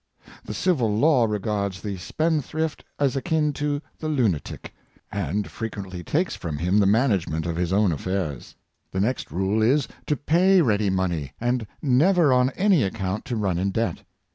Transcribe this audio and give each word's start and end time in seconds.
The 0.43 0.55
civil 0.55 0.97
law 0.97 1.25
regards 1.25 1.79
the 1.81 1.95
spendthrift 1.97 2.83
as 2.97 3.15
akin 3.15 3.53
to 3.53 3.83
the 3.99 4.09
lunatic, 4.09 4.73
and 5.11 5.47
frequently 5.47 6.03
takes 6.03 6.35
from 6.35 6.57
him 6.57 6.79
the 6.79 6.87
management 6.87 7.45
of 7.45 7.55
his 7.55 7.71
own 7.71 7.91
affairs. 7.91 8.55
The 8.91 8.99
next 8.99 9.29
rule 9.29 9.61
is, 9.61 9.87
to 10.07 10.17
pay 10.17 10.63
ready 10.63 10.89
money, 10.89 11.33
and 11.39 11.67
never, 11.83 12.33
on 12.33 12.49
any 12.57 12.81
account, 12.81 13.25
to 13.25 13.35
run 13.35 13.59
in 13.59 13.69
debt. 13.69 14.01